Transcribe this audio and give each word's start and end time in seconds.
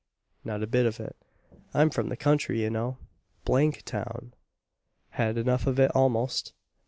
not 0.43 0.63
a 0.63 0.65
bit 0.65 0.87
of 0.87 0.99
it. 0.99 1.15
I'm 1.75 1.91
from 1.91 2.09
the 2.09 2.17
country, 2.17 2.63
you 2.63 2.71
know. 2.71 2.97
D 3.45 3.53
n 3.55 3.71
town! 3.85 4.33
Had 5.11 5.37
enough 5.37 5.67
of 5.67 5.79
it 5.79 5.91
almost. 5.93 6.53